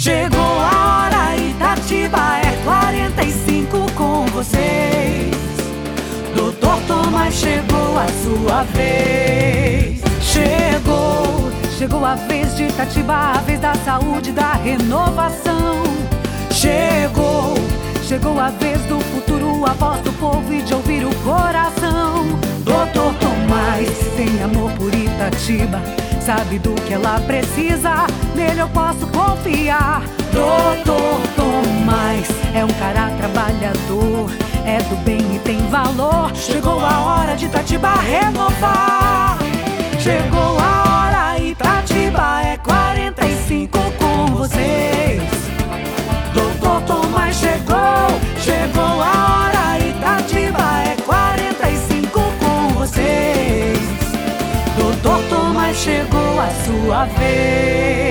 Chegou 0.00 0.40
a 0.40 1.04
hora, 1.04 1.36
Itatiba 1.36 2.38
é 2.42 2.56
45 2.64 3.92
com 3.92 4.24
vocês. 4.28 5.36
Doutor 6.34 6.80
Tomás, 6.88 7.34
chegou 7.34 7.98
a 7.98 8.06
sua 8.08 8.62
vez. 8.62 10.00
Chegou, 10.22 11.52
chegou 11.76 12.02
a 12.02 12.14
vez 12.14 12.56
de 12.56 12.62
Itatiba, 12.62 13.12
a 13.12 13.40
vez 13.42 13.60
da 13.60 13.74
saúde, 13.74 14.32
da 14.32 14.54
renovação. 14.54 15.82
Chegou, 16.50 17.52
chegou 18.02 18.40
a 18.40 18.48
vez 18.48 18.80
do 18.86 19.00
futuro, 19.00 19.66
a 19.66 19.74
voz 19.74 20.00
do 20.00 20.14
povo 20.14 20.50
e 20.50 20.62
de 20.62 20.72
ouvir 20.72 21.04
o 21.04 21.14
coração. 21.16 22.24
Doutor 22.64 23.12
Tomás, 23.20 23.90
tem 24.16 24.42
amor 24.42 24.72
por 24.78 24.94
Itatiba 24.94 26.09
sabe 26.30 26.60
do 26.60 26.72
que 26.82 26.94
ela 26.94 27.20
precisa, 27.26 28.06
nele 28.36 28.60
eu 28.60 28.68
posso 28.68 29.04
confiar. 29.08 30.00
Doutor 30.32 31.20
Tomás 31.34 32.28
é 32.54 32.64
um 32.64 32.68
cara 32.78 33.10
trabalhador, 33.18 34.30
é 34.64 34.78
do 34.78 34.94
bem 35.02 35.18
e 35.34 35.40
tem 35.40 35.58
valor. 35.70 36.30
Chegou 36.36 36.78
a 36.78 37.00
hora 37.00 37.34
de 37.34 37.46
Itatiba 37.46 37.94
renovar. 37.94 39.38
Chegou 39.98 40.56
a 40.60 40.84
hora, 40.86 41.38
Itatiba 41.40 42.42
é 42.44 42.56
45 42.58 43.78
com 43.98 44.26
vocês. 44.36 45.22
Doutor 46.32 46.80
Tomás 46.82 47.34
chegou, 47.34 48.06
chegou 48.38 49.02
a 49.02 49.50
hora, 49.50 49.80
Itatiba 49.80 50.62
é 50.84 50.96
45 51.04 52.20
com 52.38 52.68
vocês. 52.78 53.80
Doutor 54.78 55.20
Tomás 55.28 55.76
chegou 55.76 56.19
a 56.40 56.50
sua 56.64 57.04
vez. 57.04 58.09